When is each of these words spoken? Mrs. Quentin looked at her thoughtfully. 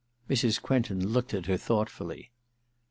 Mrs. 0.27 0.59
Quentin 0.59 1.09
looked 1.09 1.31
at 1.31 1.45
her 1.45 1.57
thoughtfully. 1.57 2.31